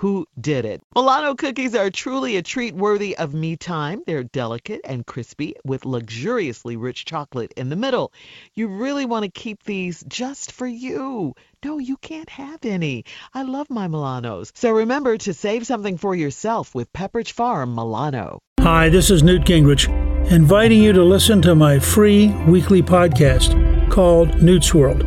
who 0.00 0.26
did 0.40 0.64
it. 0.64 0.80
Milano 0.96 1.34
cookies 1.34 1.74
are 1.74 1.90
truly 1.90 2.36
a 2.38 2.42
treat 2.42 2.74
worthy 2.74 3.14
of 3.18 3.34
me 3.34 3.54
time. 3.54 4.02
They're 4.06 4.24
delicate 4.24 4.80
and 4.84 5.04
crispy 5.04 5.54
with 5.62 5.84
luxuriously 5.84 6.78
rich 6.78 7.04
chocolate 7.04 7.52
in 7.54 7.68
the 7.68 7.76
middle. 7.76 8.10
You 8.54 8.68
really 8.68 9.04
want 9.04 9.26
to 9.26 9.30
keep 9.30 9.62
these 9.64 10.02
just 10.08 10.52
for 10.52 10.66
you. 10.66 11.34
No, 11.62 11.76
you 11.76 11.98
can't 11.98 12.30
have 12.30 12.64
any. 12.64 13.04
I 13.34 13.42
love 13.42 13.68
my 13.68 13.88
Milanos. 13.88 14.52
So 14.54 14.70
remember 14.70 15.18
to 15.18 15.34
save 15.34 15.66
something 15.66 15.98
for 15.98 16.14
yourself 16.14 16.74
with 16.74 16.90
Pepperidge 16.94 17.32
Farm 17.32 17.74
Milano. 17.74 18.38
Hi, 18.60 18.88
this 18.88 19.10
is 19.10 19.22
Newt 19.22 19.42
Gingrich, 19.42 19.86
inviting 20.30 20.82
you 20.82 20.94
to 20.94 21.04
listen 21.04 21.42
to 21.42 21.54
my 21.54 21.78
free 21.78 22.28
weekly 22.48 22.80
podcast 22.80 23.90
called 23.90 24.42
Newt's 24.42 24.72
World. 24.72 25.04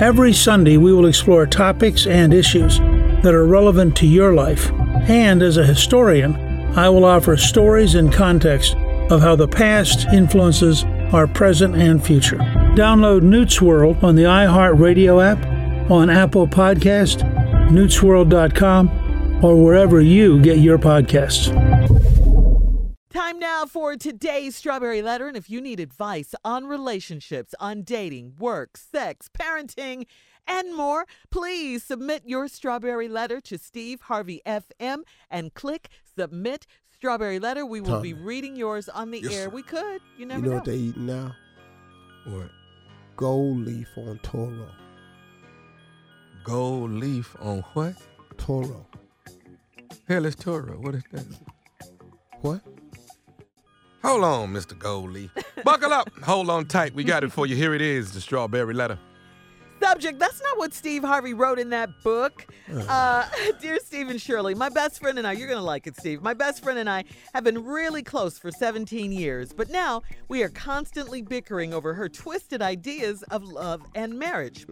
Every 0.00 0.32
Sunday, 0.32 0.76
we 0.76 0.92
will 0.92 1.06
explore 1.06 1.44
topics 1.44 2.06
and 2.06 2.32
issues 2.32 2.78
that 3.22 3.34
are 3.34 3.46
relevant 3.46 3.96
to 3.96 4.06
your 4.06 4.34
life. 4.34 4.70
And 5.08 5.42
as 5.42 5.56
a 5.56 5.64
historian, 5.64 6.36
I 6.76 6.88
will 6.88 7.04
offer 7.04 7.36
stories 7.36 7.94
and 7.94 8.12
context 8.12 8.76
of 9.10 9.20
how 9.20 9.36
the 9.36 9.48
past 9.48 10.06
influences 10.12 10.84
our 11.12 11.26
present 11.26 11.74
and 11.74 12.04
future. 12.04 12.36
Download 12.76 13.22
Newt's 13.22 13.60
World 13.60 14.02
on 14.04 14.14
the 14.14 14.24
iHeartRadio 14.24 15.24
app, 15.24 15.90
on 15.90 16.10
Apple 16.10 16.46
Podcast, 16.46 17.22
newtsworld.com, 17.70 19.44
or 19.44 19.62
wherever 19.62 20.00
you 20.00 20.40
get 20.40 20.58
your 20.58 20.78
podcasts. 20.78 21.48
Time 23.10 23.38
now 23.38 23.64
for 23.64 23.96
today's 23.96 24.54
Strawberry 24.54 25.00
Letter. 25.00 25.28
And 25.28 25.36
if 25.36 25.48
you 25.48 25.60
need 25.60 25.80
advice 25.80 26.34
on 26.44 26.66
relationships, 26.66 27.54
on 27.58 27.82
dating, 27.82 28.34
work, 28.38 28.76
sex, 28.76 29.28
parenting, 29.28 30.04
and 30.48 30.74
more, 30.74 31.06
please 31.30 31.84
submit 31.84 32.22
your 32.26 32.48
strawberry 32.48 33.08
letter 33.08 33.40
to 33.42 33.58
Steve 33.58 34.00
Harvey 34.02 34.40
FM 34.46 35.02
and 35.30 35.52
click 35.54 35.88
submit 36.16 36.66
strawberry 36.90 37.38
letter. 37.38 37.64
We 37.66 37.80
will 37.80 37.96
Tommy. 37.98 38.12
be 38.14 38.20
reading 38.20 38.56
yours 38.56 38.88
on 38.88 39.10
the 39.12 39.20
Yes, 39.20 39.32
air. 39.32 39.44
sir. 39.44 39.48
We 39.50 39.62
could. 39.62 40.00
You 40.18 40.26
never 40.26 40.40
You 40.40 40.44
know 40.46 40.50
know. 40.50 40.56
what 40.56 40.64
they 40.64 40.76
eating 40.76 41.06
now? 41.06 41.34
What? 42.26 42.50
Gold 43.16 43.58
leaf 43.66 43.88
on 43.96 44.18
Toro. 44.22 44.68
Gold 46.44 46.90
leaf 46.92 47.36
on 47.40 47.60
what? 47.74 47.94
Toro. 48.36 48.86
Hell 50.08 50.24
is 50.24 50.34
Toro. 50.36 50.78
What 50.80 50.94
is 50.94 51.02
that? 51.12 51.24
What? 52.40 52.60
Hold 54.02 54.24
on, 54.24 54.52
Mr. 54.54 54.78
Gold 54.78 55.10
Leaf. 55.10 55.30
Buckle 55.64 55.92
up. 55.92 56.08
Hold 56.22 56.48
on 56.48 56.66
tight. 56.66 56.94
We 56.94 57.02
got 57.04 57.24
it 57.24 57.32
for 57.32 57.46
you. 57.46 57.56
Here 57.56 57.74
it 57.74 57.82
is, 57.82 58.12
the 58.12 58.20
strawberry 58.20 58.72
letter. 58.72 58.98
Subject, 59.88 60.18
that's 60.18 60.42
not 60.42 60.58
what 60.58 60.74
Steve 60.74 61.02
Harvey 61.02 61.32
wrote 61.32 61.58
in 61.58 61.70
that 61.70 61.88
book. 62.04 62.46
Uh, 62.70 63.26
Dear 63.62 63.78
Steve 63.78 64.10
and 64.10 64.20
Shirley, 64.20 64.54
my 64.54 64.68
best 64.68 65.00
friend 65.00 65.16
and 65.16 65.26
I, 65.26 65.32
you're 65.32 65.48
going 65.48 65.58
to 65.58 65.64
like 65.64 65.86
it, 65.86 65.96
Steve. 65.96 66.20
My 66.20 66.34
best 66.34 66.62
friend 66.62 66.78
and 66.78 66.90
I 66.90 67.04
have 67.32 67.42
been 67.42 67.64
really 67.64 68.02
close 68.02 68.38
for 68.38 68.50
17 68.50 69.10
years, 69.12 69.54
but 69.54 69.70
now 69.70 70.02
we 70.28 70.42
are 70.42 70.50
constantly 70.50 71.22
bickering 71.22 71.72
over 71.72 71.94
her 71.94 72.06
twisted 72.06 72.60
ideas 72.60 73.22
of 73.30 73.44
love 73.44 73.80
and 73.94 74.18
marriage. 74.18 74.66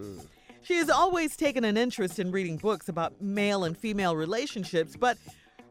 She 0.61 0.75
has 0.75 0.87
always 0.87 1.35
taken 1.35 1.65
an 1.65 1.77
interest 1.77 2.19
in 2.19 2.29
reading 2.29 2.57
books 2.57 2.87
about 2.87 3.19
male 3.19 3.63
and 3.63 3.75
female 3.75 4.15
relationships, 4.15 4.95
but 4.95 5.17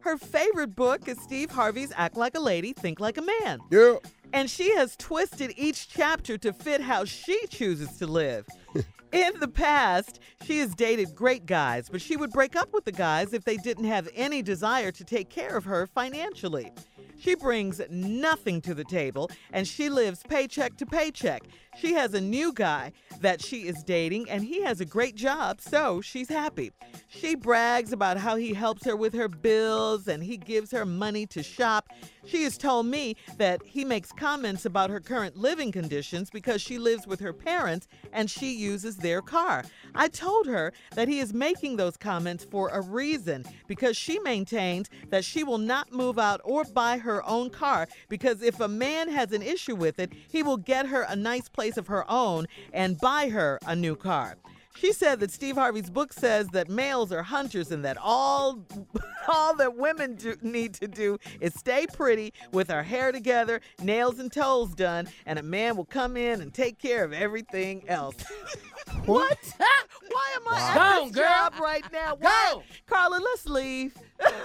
her 0.01 0.17
favorite 0.17 0.75
book 0.75 1.09
is 1.09 1.21
Steve 1.21 1.53
Harvey's 1.53 1.93
Act 1.97 2.17
Like 2.17 2.37
a 2.37 2.41
Lady, 2.41 2.73
Think 2.73 2.99
Like 2.99 3.17
a 3.17 3.23
Man. 3.23 3.61
Yeah. 3.71 3.97
And 4.33 4.51
she 4.51 4.75
has 4.77 4.97
twisted 4.97 5.53
each 5.57 5.89
chapter 5.89 6.37
to 6.39 6.53
fit 6.53 6.81
how 6.81 7.05
she 7.05 7.47
chooses 7.49 7.97
to 7.99 8.07
live. 8.07 8.47
In 9.13 9.39
the 9.41 9.49
past, 9.49 10.21
she 10.45 10.59
has 10.59 10.75
dated 10.75 11.15
great 11.15 11.47
guys, 11.47 11.89
but 11.89 12.03
she 12.03 12.17
would 12.17 12.33
break 12.33 12.57
up 12.57 12.73
with 12.75 12.85
the 12.85 12.93
guys 12.93 13.33
if 13.33 13.45
they 13.45 13.57
didn't 13.57 13.85
have 13.85 14.09
any 14.15 14.43
desire 14.43 14.91
to 14.93 15.05
take 15.05 15.31
care 15.31 15.57
of 15.57 15.65
her 15.65 15.87
financially. 15.87 16.73
She 17.19 17.35
brings 17.35 17.81
nothing 17.89 18.61
to 18.63 18.75
the 18.75 18.85
table 18.85 19.31
and 19.53 19.67
she 19.67 19.89
lives 19.89 20.23
paycheck 20.29 20.77
to 20.77 20.87
paycheck. 20.87 21.43
She 21.79 21.93
has 21.93 22.15
a 22.15 22.21
new 22.21 22.53
guy 22.53 22.93
that 23.21 23.43
she 23.43 23.67
is 23.67 23.83
dating 23.83 24.31
and 24.31 24.43
he 24.43 24.63
has 24.63 24.81
a 24.81 24.85
great 24.85 25.15
job, 25.15 25.61
so 25.61 26.01
she's 26.01 26.29
happy. 26.29 26.73
She 27.09 27.35
brags 27.35 27.93
about 27.93 28.17
how 28.17 28.37
he 28.37 28.55
helps 28.55 28.85
her 28.85 28.97
with 28.97 29.15
her 29.15 29.29
bills 29.29 30.09
and 30.09 30.23
he 30.23 30.37
gives 30.37 30.71
her 30.71 30.87
money 30.87 31.27
to 31.27 31.43
shop. 31.43 31.89
She 32.25 32.43
has 32.43 32.59
told 32.59 32.87
me 32.87 33.17
that 33.37 33.61
he 33.65 33.85
makes 33.85 34.11
comments 34.13 34.65
about 34.65 34.91
her 34.91 35.01
current 35.01 35.37
living 35.37 35.71
conditions 35.71 36.31
because 36.31 36.61
she 36.61 36.79
lives 36.79 37.07
with 37.07 37.21
her 37.21 37.33
parents 37.33 37.89
and 38.13 38.31
she 38.31 38.53
uses 38.53 38.97
their 38.97 39.23
car. 39.23 39.65
I 39.95 40.09
told 40.09 40.47
her 40.47 40.73
that 40.95 41.09
he 41.09 41.21
is 41.21 41.33
making 41.33 41.77
those 41.77 41.97
comments 41.97 42.45
for 42.45 42.69
a 42.71 42.81
reason 42.81 43.45
because 43.67 43.97
she 43.97 44.19
maintains 44.19 44.89
that 45.11 45.25
she 45.25 45.45
will 45.45 45.59
not 45.59 45.93
move 45.93 46.19
out 46.19 46.41
or 46.45 46.65
buy 46.65 46.99
her 46.99 47.25
own 47.27 47.51
car 47.51 47.87
because 48.09 48.43
if 48.43 48.61
a 48.61 48.69
man 48.69 49.09
has 49.09 49.33
an 49.33 49.43
issue 49.43 49.77
with 49.77 49.99
it, 49.99 50.13
he 50.29 50.43
will 50.43 50.57
get 50.57 50.87
her 50.87 51.03
a 51.03 51.17
nice 51.17 51.49
place 51.49 51.66
of 51.77 51.89
her 51.89 52.05
own 52.11 52.47
and 52.73 52.99
buy 53.01 53.29
her 53.29 53.59
a 53.67 53.75
new 53.75 53.97
car. 53.97 54.37
She 54.77 54.93
said 54.93 55.21
that 55.21 55.31
Steve 55.31 55.55
Harvey's 55.55 55.89
book 55.89 56.13
says 56.13 56.49
that 56.49 56.69
males 56.69 57.11
are 57.11 57.23
hunters 57.23 57.71
and 57.73 57.85
that 57.85 57.97
all 57.99 58.59
all 59.29 59.55
that 59.57 59.75
women 59.77 60.17
do, 60.17 60.37
need 60.43 60.75
to 60.75 60.87
do 60.87 61.19
is 61.41 61.55
stay 61.55 61.87
pretty 61.93 62.33
with 62.53 62.71
our 62.71 62.83
hair 62.83 63.11
together, 63.11 63.61
nails 63.83 64.19
and 64.19 64.31
toes 64.31 64.75
done, 64.75 65.09
and 65.25 65.39
a 65.39 65.43
man 65.43 65.77
will 65.77 65.87
come 65.87 66.17
in 66.17 66.41
and 66.43 66.53
take 66.53 66.79
care 66.79 67.05
of 67.05 67.13
everything 67.13 67.89
else. 67.89 68.17
what? 69.07 69.39
Why 69.59 70.37
am 70.37 70.43
I 70.49 70.75
Go 70.75 70.81
at 70.81 71.05
this 71.05 71.15
girl. 71.15 71.29
job 71.29 71.55
right 71.61 71.93
now? 71.93 72.17
Why? 72.21 72.53
Go. 72.53 72.63
Carla, 72.87 73.19
let's 73.23 73.47
leave. 73.47 73.95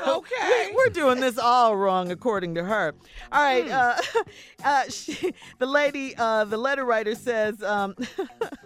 Okay. 0.08 0.68
We- 0.70 0.76
We're 0.76 0.90
doing 0.90 1.20
this 1.20 1.38
all 1.38 1.76
wrong, 1.76 2.12
according 2.12 2.56
to 2.56 2.64
her. 2.64 2.94
All 3.32 3.42
right. 3.44 3.70
Uh, 3.70 3.96
uh, 4.64 4.84
she, 4.90 5.34
the 5.60 5.66
lady, 5.66 6.16
uh, 6.18 6.46
the 6.46 6.58
letter 6.58 6.86
writer 6.86 7.16
says, 7.16 7.62
um, 7.64 7.96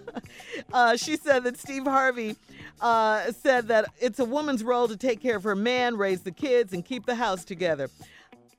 uh, 0.73 0.95
she 0.97 1.17
said 1.17 1.43
that 1.43 1.57
Steve 1.57 1.83
Harvey 1.83 2.35
uh, 2.81 3.31
said 3.31 3.67
that 3.67 3.85
it's 3.99 4.19
a 4.19 4.25
woman's 4.25 4.63
role 4.63 4.87
to 4.87 4.97
take 4.97 5.21
care 5.21 5.35
of 5.35 5.43
her 5.43 5.55
man, 5.55 5.97
raise 5.97 6.21
the 6.21 6.31
kids, 6.31 6.73
and 6.73 6.83
keep 6.85 7.05
the 7.05 7.15
house 7.15 7.43
together. 7.45 7.89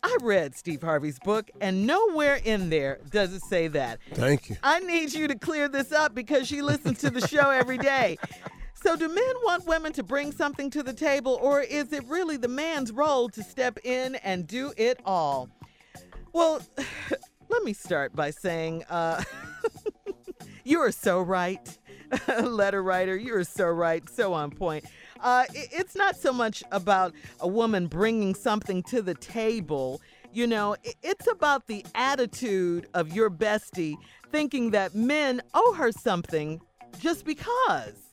I 0.02 0.16
read 0.20 0.54
Steve 0.54 0.82
Harvey's 0.82 1.18
book, 1.18 1.50
and 1.60 1.86
nowhere 1.86 2.38
in 2.44 2.70
there 2.70 3.00
does 3.10 3.32
it 3.32 3.42
say 3.42 3.66
that. 3.68 3.98
Thank 4.12 4.50
you. 4.50 4.56
I 4.62 4.78
need 4.80 5.12
you 5.12 5.26
to 5.26 5.34
clear 5.36 5.68
this 5.68 5.90
up 5.90 6.14
because 6.14 6.46
she 6.46 6.62
listens 6.62 6.98
to 7.00 7.10
the 7.10 7.26
show 7.26 7.50
every 7.50 7.78
day. 7.78 8.18
So, 8.86 8.94
do 8.94 9.08
men 9.08 9.34
want 9.42 9.66
women 9.66 9.92
to 9.94 10.04
bring 10.04 10.30
something 10.30 10.70
to 10.70 10.80
the 10.80 10.92
table, 10.92 11.40
or 11.42 11.60
is 11.60 11.92
it 11.92 12.04
really 12.06 12.36
the 12.36 12.46
man's 12.46 12.92
role 12.92 13.28
to 13.30 13.42
step 13.42 13.80
in 13.82 14.14
and 14.14 14.46
do 14.46 14.72
it 14.76 15.00
all? 15.04 15.48
Well, 16.32 16.62
let 17.48 17.64
me 17.64 17.72
start 17.72 18.14
by 18.14 18.30
saying 18.30 18.84
uh, 18.88 19.24
you 20.64 20.78
are 20.78 20.92
so 20.92 21.20
right, 21.20 21.76
letter 22.40 22.80
writer. 22.80 23.16
You 23.16 23.34
are 23.34 23.42
so 23.42 23.66
right, 23.66 24.08
so 24.08 24.32
on 24.32 24.52
point. 24.52 24.84
Uh, 25.18 25.46
it's 25.52 25.96
not 25.96 26.14
so 26.14 26.32
much 26.32 26.62
about 26.70 27.12
a 27.40 27.48
woman 27.48 27.88
bringing 27.88 28.36
something 28.36 28.84
to 28.84 29.02
the 29.02 29.14
table. 29.14 30.00
You 30.32 30.46
know, 30.46 30.76
it's 31.02 31.26
about 31.26 31.66
the 31.66 31.84
attitude 31.96 32.86
of 32.94 33.12
your 33.12 33.30
bestie 33.30 33.96
thinking 34.30 34.70
that 34.70 34.94
men 34.94 35.42
owe 35.54 35.72
her 35.72 35.90
something 35.90 36.60
just 37.00 37.24
because. 37.24 38.05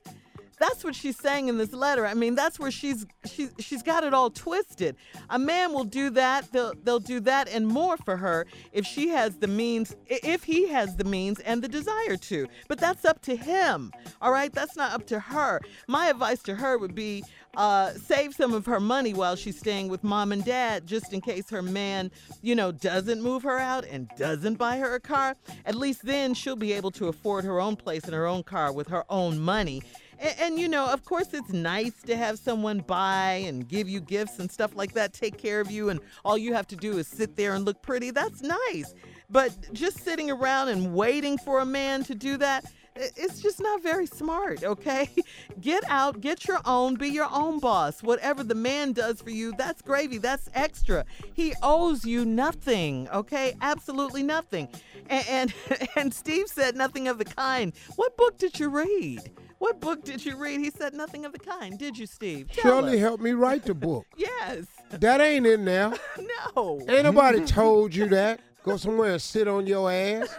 That's 0.63 0.81
what 0.85 0.95
she's 0.95 1.17
saying 1.19 1.49
in 1.49 1.57
this 1.57 1.73
letter. 1.73 2.05
I 2.05 2.13
mean, 2.13 2.35
that's 2.35 2.57
where 2.57 2.71
she's 2.71 3.05
she's 3.25 3.51
she's 3.59 3.83
got 3.83 4.05
it 4.05 4.13
all 4.13 4.29
twisted. 4.29 4.95
A 5.29 5.37
man 5.37 5.73
will 5.73 5.83
do 5.83 6.09
that. 6.11 6.53
They'll 6.53 6.73
they'll 6.85 7.01
do 7.01 7.19
that 7.19 7.49
and 7.49 7.67
more 7.67 7.97
for 7.97 8.15
her 8.15 8.47
if 8.71 8.85
she 8.85 9.09
has 9.09 9.35
the 9.39 9.47
means, 9.49 9.93
if 10.07 10.45
he 10.45 10.69
has 10.69 10.95
the 10.95 11.03
means 11.03 11.41
and 11.41 11.61
the 11.61 11.67
desire 11.67 12.15
to. 12.15 12.47
But 12.69 12.79
that's 12.79 13.03
up 13.03 13.21
to 13.23 13.35
him. 13.35 13.91
All 14.21 14.31
right, 14.31 14.53
that's 14.53 14.77
not 14.77 14.93
up 14.93 15.05
to 15.07 15.19
her. 15.19 15.59
My 15.89 16.07
advice 16.07 16.41
to 16.43 16.55
her 16.55 16.77
would 16.77 16.95
be 16.95 17.25
uh, 17.55 17.91
save 17.91 18.33
some 18.33 18.53
of 18.53 18.65
her 18.65 18.79
money 18.79 19.13
while 19.13 19.35
she's 19.35 19.59
staying 19.59 19.89
with 19.89 20.03
mom 20.03 20.31
and 20.31 20.43
dad, 20.45 20.87
just 20.87 21.11
in 21.13 21.21
case 21.21 21.49
her 21.49 21.61
man, 21.61 22.09
you 22.41 22.55
know, 22.55 22.71
doesn't 22.71 23.21
move 23.21 23.43
her 23.43 23.59
out 23.59 23.85
and 23.85 24.09
doesn't 24.17 24.55
buy 24.55 24.77
her 24.77 24.95
a 24.95 24.99
car. 24.99 25.35
At 25.65 25.75
least 25.75 26.05
then 26.05 26.33
she'll 26.33 26.55
be 26.55 26.73
able 26.73 26.91
to 26.91 27.09
afford 27.09 27.43
her 27.43 27.59
own 27.59 27.75
place 27.75 28.05
and 28.05 28.13
her 28.13 28.25
own 28.25 28.43
car 28.43 28.71
with 28.71 28.87
her 28.87 29.03
own 29.09 29.39
money. 29.39 29.83
And, 30.23 30.35
and, 30.39 30.59
you 30.59 30.69
know, 30.69 30.85
of 30.85 31.03
course, 31.03 31.33
it's 31.33 31.51
nice 31.51 32.01
to 32.03 32.15
have 32.15 32.39
someone 32.39 32.79
buy 32.79 33.43
and 33.45 33.67
give 33.67 33.89
you 33.89 33.99
gifts 33.99 34.39
and 34.39 34.49
stuff 34.49 34.75
like 34.75 34.93
that, 34.93 35.11
take 35.13 35.37
care 35.37 35.59
of 35.59 35.69
you, 35.69 35.89
and 35.89 35.99
all 36.23 36.37
you 36.37 36.53
have 36.53 36.67
to 36.67 36.77
do 36.77 36.97
is 36.97 37.07
sit 37.07 37.35
there 37.35 37.53
and 37.53 37.65
look 37.65 37.81
pretty. 37.81 38.09
That's 38.09 38.41
nice. 38.41 38.95
But 39.29 39.51
just 39.73 39.99
sitting 39.99 40.31
around 40.31 40.69
and 40.69 40.93
waiting 40.93 41.37
for 41.37 41.59
a 41.59 41.65
man 41.65 42.03
to 42.05 42.15
do 42.15 42.37
that, 42.37 42.65
it's 42.95 43.41
just 43.41 43.59
not 43.59 43.81
very 43.81 44.05
smart, 44.05 44.63
okay? 44.63 45.09
Get 45.61 45.83
out, 45.87 46.21
get 46.21 46.47
your 46.47 46.59
own, 46.65 46.95
be 46.95 47.09
your 47.09 47.27
own 47.31 47.59
boss. 47.59 48.03
Whatever 48.03 48.43
the 48.43 48.55
man 48.55 48.93
does 48.93 49.21
for 49.21 49.31
you, 49.31 49.53
that's 49.57 49.81
gravy, 49.81 50.19
that's 50.19 50.49
extra. 50.53 51.03
He 51.33 51.53
owes 51.63 52.05
you 52.05 52.23
nothing, 52.23 53.09
okay? 53.09 53.55
Absolutely 53.61 54.23
nothing. 54.23 54.67
And 55.09 55.25
and, 55.27 55.53
and 55.95 56.13
Steve 56.13 56.47
said 56.47 56.75
nothing 56.75 57.07
of 57.07 57.17
the 57.17 57.25
kind. 57.25 57.73
What 57.95 58.15
book 58.15 58.37
did 58.37 58.59
you 58.59 58.69
read? 58.69 59.31
What 59.63 59.79
book 59.79 60.03
did 60.03 60.25
you 60.25 60.35
read? 60.35 60.59
He 60.59 60.71
said 60.71 60.93
nothing 60.93 61.23
of 61.23 61.31
the 61.31 61.39
kind. 61.39 61.79
Did 61.79 61.97
you, 61.97 62.05
Steve? 62.05 62.51
Tell 62.51 62.81
Shirley 62.81 62.95
us. 62.95 62.99
helped 62.99 63.23
me 63.23 63.31
write 63.31 63.63
the 63.63 63.73
book. 63.73 64.05
Yes. 64.17 64.65
That 64.89 65.21
ain't 65.21 65.47
in 65.47 65.63
there. 65.63 65.93
No. 66.55 66.81
Ain't 66.89 67.03
nobody 67.03 67.39
told 67.45 67.95
you 67.95 68.09
that. 68.09 68.41
Go 68.63 68.75
somewhere 68.75 69.13
and 69.13 69.21
sit 69.21 69.47
on 69.47 69.65
your 69.65 69.89
ass. 69.89 70.35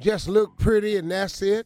Just 0.00 0.28
look 0.28 0.58
pretty 0.58 0.96
and 0.96 1.12
that's 1.12 1.42
it. 1.42 1.64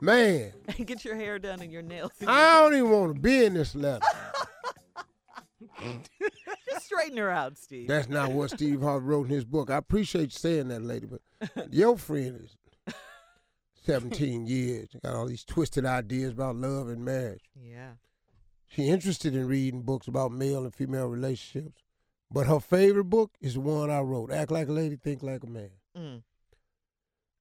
Man, 0.00 0.52
Get 0.86 1.04
your 1.04 1.16
hair 1.16 1.38
done 1.38 1.60
and 1.60 1.70
your 1.70 1.82
nails. 1.82 2.12
I 2.26 2.62
don't 2.62 2.72
even 2.72 2.90
want 2.90 3.14
to 3.14 3.20
be 3.20 3.44
in 3.44 3.52
this 3.52 3.74
letter. 3.74 4.00
Just 6.66 6.86
straighten 6.86 7.18
her 7.18 7.28
out, 7.28 7.58
Steve. 7.58 7.88
That's 7.88 8.08
not 8.08 8.32
what 8.32 8.52
Steve 8.52 8.80
Harvey 8.80 9.04
wrote 9.04 9.26
in 9.26 9.32
his 9.32 9.44
book. 9.44 9.70
I 9.70 9.76
appreciate 9.76 10.22
you 10.32 10.38
saying 10.38 10.68
that, 10.68 10.80
lady, 10.80 11.06
but 11.06 11.20
your 11.70 11.98
friend 11.98 12.40
is 12.42 12.56
17 13.88 14.46
years. 14.46 14.88
Got 15.02 15.14
all 15.14 15.26
these 15.26 15.44
twisted 15.44 15.84
ideas 15.86 16.32
about 16.32 16.56
love 16.56 16.88
and 16.88 17.04
marriage. 17.04 17.44
yeah. 17.60 17.92
She 18.70 18.88
interested 18.88 19.34
in 19.34 19.48
reading 19.48 19.80
books 19.80 20.08
about 20.08 20.30
male 20.30 20.64
and 20.64 20.74
female 20.74 21.06
relationships, 21.06 21.84
but 22.30 22.46
her 22.46 22.60
favorite 22.60 23.04
book 23.04 23.30
is 23.40 23.54
the 23.54 23.60
one 23.60 23.90
I 23.90 24.00
wrote, 24.00 24.30
Act 24.30 24.50
Like 24.50 24.68
a 24.68 24.72
Lady, 24.72 24.96
Think 24.96 25.22
Like 25.22 25.42
a 25.42 25.46
Man. 25.46 25.70
Mm. 25.96 26.22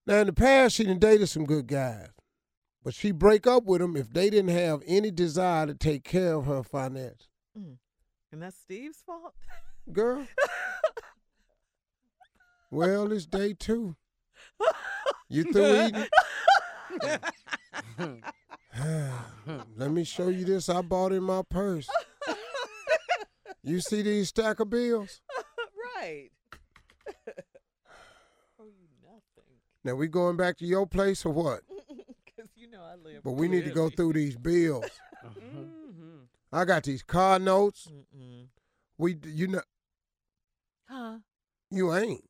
Now, 0.05 0.19
in 0.19 0.27
the 0.27 0.33
past, 0.33 0.75
she 0.75 0.85
done 0.85 0.99
dated 0.99 1.27
some 1.27 1.45
good 1.45 1.67
guys, 1.67 2.07
but 2.81 2.93
she 2.93 3.11
break 3.11 3.45
up 3.45 3.65
with 3.65 3.81
them 3.81 3.97
if 3.97 4.09
they 4.09 4.29
didn't 4.29 4.55
have 4.55 4.81
any 4.87 5.11
desire 5.11 5.65
to 5.67 5.73
take 5.73 6.05
care 6.05 6.35
of 6.35 6.45
her 6.45 6.63
finance. 6.63 7.27
And 8.31 8.41
that's 8.41 8.57
Steve's 8.57 9.03
fault? 9.05 9.33
Girl. 9.91 10.25
well, 12.71 13.11
it's 13.11 13.25
day 13.25 13.53
two. 13.53 13.97
You 15.27 15.43
through 15.51 15.87
eating? 15.87 16.07
Let 19.77 19.91
me 19.91 20.03
show 20.03 20.27
you 20.29 20.45
this 20.45 20.69
I 20.69 20.81
bought 20.81 21.11
in 21.11 21.23
my 21.23 21.41
purse. 21.49 21.87
You 23.63 23.81
see 23.81 24.01
these 24.01 24.29
stack 24.29 24.59
of 24.59 24.69
bills? 24.69 25.21
right. 25.95 26.29
oh, 28.59 28.65
you 28.65 28.87
nothing. 29.03 29.49
Now 29.83 29.95
we 29.95 30.07
going 30.07 30.37
back 30.37 30.57
to 30.57 30.65
your 30.65 30.87
place 30.87 31.25
or 31.25 31.33
what? 31.33 31.61
Because 32.25 32.49
you 32.55 32.69
know 32.69 32.81
I 32.81 32.95
live. 32.95 33.23
But 33.23 33.33
we 33.33 33.47
need 33.47 33.65
to 33.65 33.71
go 33.71 33.89
through 33.89 34.13
these 34.13 34.37
bills. 34.37 34.85
Mhm. 35.25 36.27
I 36.51 36.65
got 36.65 36.83
these 36.83 37.03
car 37.03 37.39
notes. 37.39 37.87
Mm-mm. 37.91 38.47
We, 38.97 39.17
you 39.25 39.47
know, 39.47 39.61
Huh? 40.85 41.17
you 41.69 41.93
ain't. 41.93 42.23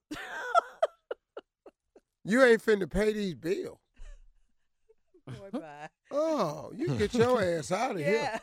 You 2.24 2.44
ain't 2.44 2.64
finna 2.64 2.90
pay 2.90 3.14
these 3.14 3.36
bills. 3.36 3.78
Oh, 6.12 6.72
you 6.74 6.96
get 6.96 7.14
your 7.16 7.42
ass 7.42 7.72
out 7.72 7.92
of 7.92 7.98
here. 7.98 8.40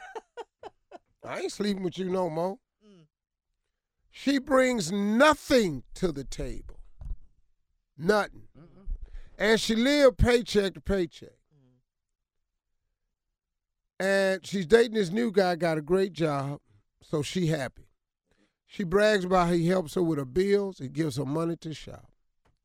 I 1.24 1.40
ain't 1.40 1.52
sleeping 1.52 1.82
with 1.82 1.96
you 1.96 2.10
no 2.10 2.28
more. 2.28 2.58
Mm. 2.86 3.06
She 4.10 4.38
brings 4.38 4.92
nothing 4.92 5.82
to 5.94 6.12
the 6.12 6.24
table. 6.24 6.78
Nothing. 7.96 8.42
And 9.38 9.58
she 9.58 9.74
live 9.74 10.16
paycheck 10.16 10.74
to 10.74 10.80
paycheck. 10.80 11.38
And 13.98 14.44
she's 14.44 14.66
dating 14.66 14.94
this 14.94 15.10
new 15.10 15.30
guy, 15.30 15.54
got 15.56 15.78
a 15.78 15.82
great 15.82 16.12
job, 16.12 16.60
so 17.02 17.22
she 17.22 17.46
happy. 17.46 17.88
She 18.66 18.84
brags 18.84 19.24
about 19.24 19.52
he 19.52 19.68
helps 19.68 19.94
her 19.94 20.02
with 20.02 20.18
her 20.18 20.24
bills, 20.24 20.78
he 20.78 20.88
gives 20.88 21.16
her 21.16 21.24
money 21.24 21.56
to 21.56 21.72
shop. 21.72 22.10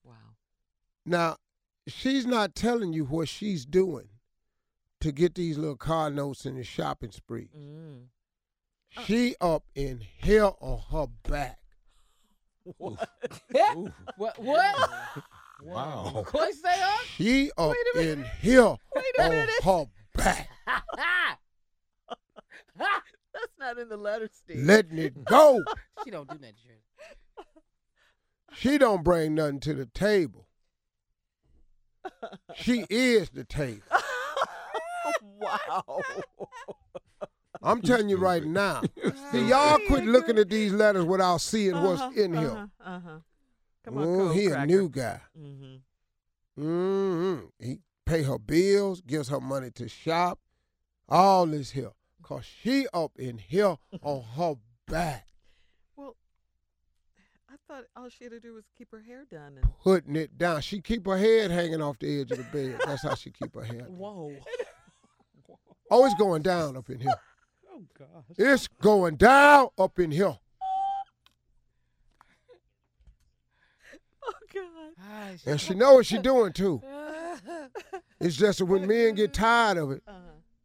Wow. 0.04 0.13
Now, 1.06 1.38
she's 1.89 2.25
not 2.25 2.56
telling 2.56 2.94
you 2.94 3.06
what 3.06 3.27
she's 3.30 3.65
doing 3.65 4.09
to 5.01 5.12
get 5.12 5.36
these 5.36 5.57
little 5.57 5.77
car 5.77 6.09
notes 6.09 6.45
and 6.45 6.57
the 6.57 6.63
shopping 6.63 7.12
spree. 7.12 7.50
Mm. 7.57 8.06
She 9.06 9.36
up 9.39 9.63
in 9.75 10.00
here 10.01 10.51
on 10.59 10.81
her 10.91 11.07
back. 11.30 11.59
What? 12.77 13.09
What? 14.18 14.38
Wow. 15.62 16.24
What 16.31 16.53
say 16.53 16.69
huh? 16.74 17.03
She 17.18 17.51
up 17.57 17.75
in 17.97 18.24
here 18.41 18.62
Wait 18.95 19.06
a 19.19 19.24
on 19.24 19.30
minute. 19.30 19.50
her 19.63 19.86
back, 20.15 20.47
That's 22.77 23.53
not 23.59 23.77
in 23.77 23.89
the 23.89 23.97
letter, 23.97 24.30
Steve. 24.31 24.63
letting 24.63 24.97
it 24.97 25.25
go. 25.25 25.62
she 26.03 26.12
don't 26.12 26.30
do 26.30 26.38
that, 26.38 26.53
Shirley. 26.63 27.45
She 28.53 28.77
don't 28.77 29.03
bring 29.03 29.36
nothing 29.36 29.59
to 29.62 29.74
the 29.74 29.86
table. 29.88 30.47
She 32.56 32.86
is 32.90 33.30
the 33.30 33.44
table. 33.44 33.81
wow. 35.40 36.01
I'm 37.62 37.81
telling 37.81 38.10
you 38.10 38.18
right 38.18 38.44
now. 38.44 38.81
See, 39.31 39.48
y'all 39.48 39.78
quit 39.88 40.06
looking 40.06 40.38
at 40.38 40.50
these 40.50 40.72
letters 40.74 41.06
without 41.06 41.42
seeing 41.42 41.81
what's 41.81 42.01
Uh-huh, 42.01 42.22
in 42.22 42.34
here. 42.34 42.50
Uh-huh, 42.50 42.68
uh-huh. 42.96 43.18
Come 43.86 43.98
on, 43.98 44.04
Oh, 44.04 44.28
Code 44.28 44.36
he 44.36 44.46
a 44.48 44.66
new 44.66 44.90
guy. 44.90 45.22
Mm-hmm. 45.38 45.75
hmm 46.62 47.40
He 47.60 47.80
pay 48.06 48.24
her 48.24 48.38
bills, 48.40 49.01
gives 49.01 49.30
her 49.30 49.40
money 49.40 49.72
to 49.72 49.88
shop, 49.88 50.40
all 51.07 51.46
this 51.46 51.72
here. 51.72 51.92
Cause 52.24 52.46
she 52.46 52.88
up 52.94 53.12
in 53.18 53.38
here 53.40 53.78
on 54.01 54.24
her 54.36 54.56
back, 54.88 54.98
Well, 54.98 55.18
I 55.18 55.28
thought 57.69 57.83
all 57.95 58.10
she 58.10 58.24
had 58.24 58.33
to 58.33 58.39
do 58.39 58.54
was 58.54 58.63
keep 58.77 58.92
her 58.92 59.01
hair 59.01 59.25
done. 59.31 59.57
And... 59.62 59.69
putting 59.83 60.16
it 60.16 60.38
down. 60.38 60.62
She 60.62 60.81
keep 60.81 61.06
her 61.06 61.18
head 61.18 61.51
hanging 61.51 61.81
off 61.81 62.00
the 62.00 62.21
edge 62.21 62.31
of 62.31 62.38
the 62.39 62.44
bed. 62.45 62.80
That's 62.86 63.04
how 63.04 63.13
she 63.16 63.30
keep 63.30 63.54
her 63.56 63.63
head. 63.63 63.86
Whoa. 63.88 64.36
Oh, 65.92 66.06
it's 66.06 66.13
going 66.19 66.44
down 66.44 66.77
up 66.77 66.89
in 66.89 67.00
here. 67.00 67.13
Oh 67.71 67.81
gosh. 67.98 68.25
It's 68.38 68.68
going 68.68 69.16
down 69.16 69.69
up 69.77 69.98
in 70.00 70.12
here. 70.12 70.38
Oh 74.24 74.33
God. 74.54 75.39
And 75.45 75.60
she 75.60 75.74
know 75.74 75.94
what 75.95 76.06
she 76.06 76.18
doing 76.19 76.54
too. 76.54 76.81
It's 78.19 78.36
just 78.36 78.60
that 78.60 78.65
when 78.65 78.86
men 78.86 79.15
get 79.15 79.34
tired 79.34 79.77
of 79.77 79.91
it 79.91 80.03
Uh-huh. 80.08 80.17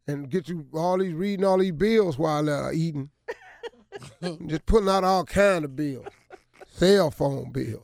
and 0.09 0.29
get 0.29 0.49
you 0.49 0.67
all 0.75 0.99
these 0.99 1.15
reading 1.15 1.45
all 1.47 1.57
these 1.59 1.73
bills 1.73 2.19
while 2.19 2.43
they're 2.45 2.73
eating, 2.73 3.11
just 4.47 4.67
putting 4.67 4.89
out 4.89 5.05
all 5.05 5.25
kind 5.25 5.65
of 5.65 5.75
bills, 5.77 6.07
cell 6.75 7.11
phone 7.11 7.51
bill, 7.53 7.83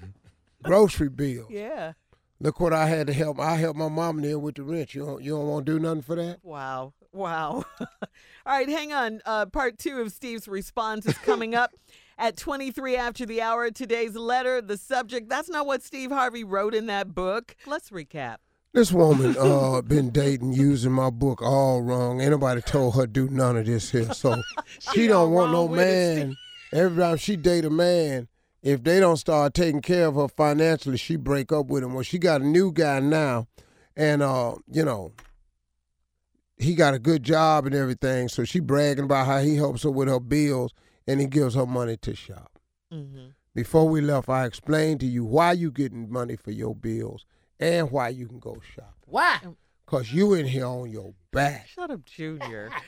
grocery 0.62 1.08
bill. 1.08 1.46
Yeah. 1.50 1.92
Look 2.40 2.58
what 2.58 2.72
I 2.72 2.86
had 2.86 3.06
to 3.06 3.12
help. 3.12 3.38
I 3.38 3.56
helped 3.56 3.78
my 3.78 3.88
mom 3.88 4.20
there 4.20 4.38
with 4.38 4.56
the 4.56 4.64
rent. 4.64 4.94
You 4.94 5.06
don't, 5.06 5.22
you 5.22 5.36
don't 5.36 5.46
want 5.46 5.64
to 5.66 5.72
do 5.72 5.78
nothing 5.78 6.02
for 6.02 6.16
that? 6.16 6.38
Wow. 6.42 6.92
Wow. 7.12 7.64
All 7.80 7.96
right, 8.46 8.68
hang 8.68 8.92
on. 8.92 9.20
Uh, 9.24 9.46
part 9.46 9.78
two 9.78 10.00
of 10.00 10.10
Steve's 10.10 10.48
response 10.48 11.06
is 11.06 11.16
coming 11.18 11.54
up 11.54 11.70
at 12.18 12.36
23 12.36 12.96
after 12.96 13.26
the 13.26 13.40
hour. 13.40 13.70
Today's 13.70 14.16
letter, 14.16 14.60
the 14.60 14.76
subject, 14.76 15.28
that's 15.28 15.48
not 15.48 15.66
what 15.66 15.82
Steve 15.82 16.10
Harvey 16.10 16.42
wrote 16.42 16.74
in 16.74 16.86
that 16.86 17.14
book. 17.14 17.54
Let's 17.66 17.90
recap. 17.90 18.38
This 18.72 18.90
woman 18.90 19.36
uh 19.38 19.82
been 19.82 20.08
dating 20.08 20.54
using 20.54 20.92
my 20.92 21.10
book 21.10 21.42
all 21.42 21.82
wrong. 21.82 22.22
Ain't 22.22 22.30
nobody 22.30 22.62
told 22.62 22.96
her 22.96 23.06
do 23.06 23.28
none 23.28 23.58
of 23.58 23.66
this 23.66 23.90
here. 23.90 24.14
So 24.14 24.42
she 24.94 25.12
all 25.12 25.26
don't 25.26 25.32
want 25.32 25.52
no 25.52 25.68
man. 25.68 26.36
Every 26.72 27.02
time 27.02 27.16
she 27.18 27.36
date 27.36 27.64
a 27.64 27.70
man, 27.70 28.28
if 28.62 28.82
they 28.82 29.00
don't 29.00 29.16
start 29.16 29.54
taking 29.54 29.82
care 29.82 30.06
of 30.06 30.14
her 30.14 30.28
financially, 30.28 30.96
she 30.96 31.16
break 31.16 31.52
up 31.52 31.66
with 31.66 31.82
him. 31.82 31.94
Well, 31.94 32.02
she 32.02 32.18
got 32.18 32.40
a 32.40 32.46
new 32.46 32.72
guy 32.72 33.00
now, 33.00 33.48
and 33.96 34.22
uh, 34.22 34.54
you 34.70 34.84
know, 34.84 35.12
he 36.56 36.74
got 36.74 36.94
a 36.94 36.98
good 36.98 37.22
job 37.22 37.66
and 37.66 37.74
everything. 37.74 38.28
So 38.28 38.44
she 38.44 38.60
bragging 38.60 39.04
about 39.04 39.26
how 39.26 39.40
he 39.40 39.56
helps 39.56 39.82
her 39.82 39.90
with 39.90 40.08
her 40.08 40.20
bills 40.20 40.72
and 41.06 41.20
he 41.20 41.26
gives 41.26 41.54
her 41.54 41.66
money 41.66 41.96
to 41.98 42.14
shop. 42.14 42.58
Mm-hmm. 42.92 43.28
Before 43.54 43.88
we 43.88 44.00
left, 44.00 44.28
I 44.28 44.46
explained 44.46 45.00
to 45.00 45.06
you 45.06 45.24
why 45.24 45.52
you 45.52 45.70
getting 45.70 46.10
money 46.10 46.36
for 46.36 46.52
your 46.52 46.74
bills 46.74 47.26
and 47.60 47.90
why 47.90 48.08
you 48.10 48.26
can 48.26 48.38
go 48.38 48.60
shop. 48.74 48.94
Why? 49.06 49.40
Cause 49.86 50.10
you 50.10 50.34
in 50.34 50.46
here 50.46 50.66
on 50.66 50.90
your 50.90 51.12
back. 51.32 51.68
Shut 51.68 51.90
up, 51.90 52.04
Junior. 52.06 52.70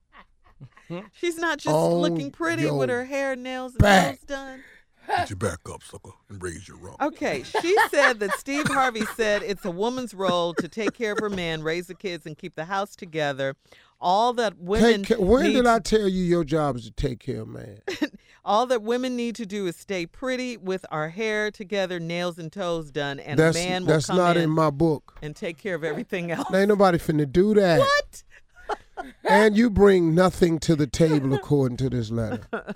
She's 1.12 1.36
not 1.38 1.58
just 1.58 1.74
On 1.74 1.94
looking 2.00 2.30
pretty 2.30 2.70
with 2.70 2.88
her 2.90 3.04
hair, 3.04 3.36
nails, 3.36 3.72
and 3.72 3.78
back. 3.80 4.04
nails 4.06 4.20
done. 4.26 4.60
Get 5.06 5.28
your 5.28 5.36
back 5.36 5.58
up, 5.70 5.82
sucker, 5.82 6.12
and 6.30 6.42
raise 6.42 6.66
your 6.66 6.78
rump. 6.78 7.02
Okay, 7.02 7.42
she 7.42 7.76
said 7.90 8.20
that 8.20 8.32
Steve 8.38 8.66
Harvey 8.68 9.04
said 9.16 9.42
it's 9.42 9.62
a 9.66 9.70
woman's 9.70 10.14
role 10.14 10.54
to 10.54 10.66
take 10.66 10.94
care 10.94 11.12
of 11.12 11.18
her 11.20 11.28
man, 11.28 11.62
raise 11.62 11.88
the 11.88 11.94
kids, 11.94 12.24
and 12.24 12.38
keep 12.38 12.54
the 12.54 12.64
house 12.64 12.96
together. 12.96 13.54
All 14.00 14.32
that 14.34 14.56
women 14.58 15.02
Take 15.02 15.18
when 15.18 15.42
need 15.44 15.52
did 15.54 15.64
to- 15.64 15.70
I 15.72 15.78
tell 15.80 16.08
you 16.08 16.24
your 16.24 16.42
job 16.42 16.76
is 16.76 16.84
to 16.86 16.90
take 16.90 17.20
care 17.20 17.42
of 17.42 17.48
man? 17.48 17.80
All 18.46 18.66
that 18.66 18.82
women 18.82 19.16
need 19.16 19.34
to 19.36 19.46
do 19.46 19.66
is 19.66 19.76
stay 19.76 20.04
pretty 20.04 20.56
with 20.58 20.84
our 20.90 21.08
hair 21.08 21.50
together, 21.50 21.98
nails 21.98 22.38
and 22.38 22.52
toes 22.52 22.90
done, 22.90 23.18
and 23.20 23.38
that's 23.38 23.56
a 23.56 23.60
man 23.66 23.82
will 23.86 23.92
that's 23.94 24.06
come 24.06 24.16
not 24.16 24.36
in, 24.36 24.44
in 24.44 24.50
my 24.50 24.68
book. 24.70 25.18
and 25.22 25.34
take 25.36 25.56
care 25.58 25.74
of 25.74 25.84
everything 25.84 26.30
else. 26.30 26.52
Ain't 26.54 26.68
nobody 26.68 26.98
finna 26.98 27.30
do 27.30 27.54
that. 27.54 27.78
what? 27.78 28.22
And 29.24 29.56
you 29.56 29.70
bring 29.70 30.14
nothing 30.14 30.58
to 30.60 30.76
the 30.76 30.86
table 30.86 31.34
according 31.34 31.76
to 31.78 31.90
this 31.90 32.10
letter. 32.10 32.46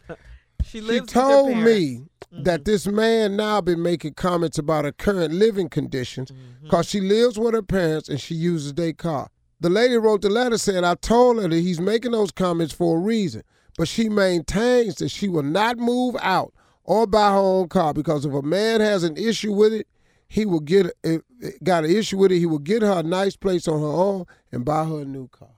She 0.64 0.78
She 0.78 0.80
lives 0.82 1.00
with 1.00 1.10
her 1.12 1.20
told 1.20 1.56
me 1.56 2.02
that 2.30 2.60
mm-hmm. 2.60 2.70
this 2.70 2.86
man 2.86 3.36
now 3.36 3.60
been 3.60 3.80
making 3.80 4.14
comments 4.14 4.58
about 4.58 4.84
her 4.84 4.92
current 4.92 5.32
living 5.32 5.68
conditions 5.68 6.30
mm-hmm. 6.30 6.64
because 6.64 6.86
she 6.86 7.00
lives 7.00 7.38
with 7.38 7.54
her 7.54 7.62
parents 7.62 8.08
and 8.08 8.20
she 8.20 8.34
uses 8.34 8.74
their 8.74 8.92
car. 8.92 9.30
The 9.60 9.70
lady 9.70 9.96
wrote 9.96 10.22
the 10.22 10.28
letter 10.28 10.58
saying, 10.58 10.84
I 10.84 10.94
told 10.96 11.40
her 11.40 11.48
that 11.48 11.56
he's 11.56 11.80
making 11.80 12.12
those 12.12 12.30
comments 12.30 12.74
for 12.74 12.96
a 12.98 13.00
reason, 13.00 13.44
but 13.76 13.88
she 13.88 14.08
maintains 14.08 14.96
that 14.96 15.08
she 15.10 15.28
will 15.28 15.42
not 15.42 15.78
move 15.78 16.16
out 16.20 16.52
or 16.84 17.06
buy 17.06 17.30
her 17.30 17.36
own 17.38 17.68
car 17.68 17.94
because 17.94 18.24
if 18.24 18.32
a 18.32 18.42
man 18.42 18.80
has 18.80 19.04
an 19.04 19.16
issue 19.16 19.52
with 19.52 19.72
it, 19.72 19.86
he 20.28 20.44
will 20.44 20.60
get 20.60 20.86
if 21.02 21.22
got 21.64 21.84
an 21.84 21.90
issue 21.90 22.18
with 22.18 22.30
it, 22.32 22.38
he 22.38 22.46
will 22.46 22.58
get 22.58 22.82
her 22.82 23.00
a 23.00 23.02
nice 23.02 23.36
place 23.36 23.66
on 23.66 23.80
her 23.80 23.86
own 23.86 24.26
and 24.52 24.64
buy 24.64 24.84
her 24.84 25.00
a 25.00 25.04
new 25.04 25.28
car. 25.28 25.48